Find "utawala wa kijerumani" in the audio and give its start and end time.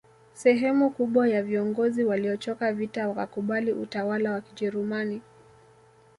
3.73-5.21